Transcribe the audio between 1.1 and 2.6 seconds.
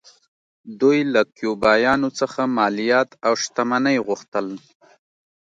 له کیوبایانو څخه